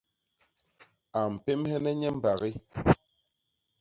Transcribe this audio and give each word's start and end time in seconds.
A 1.19 1.21
mpémhene 1.33 1.91
nye 1.99 2.09
mbagi. 2.17 2.51